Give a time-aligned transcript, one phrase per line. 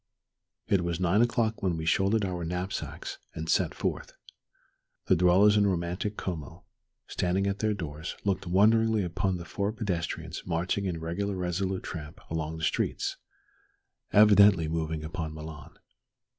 [0.67, 4.13] It was nine o'clock when we shouldered our knapsacks and set forth.
[5.05, 6.63] The dwellers in romantic Como,
[7.05, 12.19] standing at their doors, looked wonderingly upon the four pedestrians marching in regular resolute tramp
[12.31, 13.17] along the streets,
[14.11, 15.77] evidently moving upon Milan.